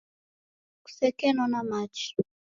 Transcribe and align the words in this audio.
Kusekenona 0.83 1.59
machi. 1.69 2.05